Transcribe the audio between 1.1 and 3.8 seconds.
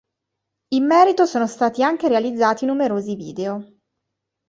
sono stati anche realizzati numerosi video.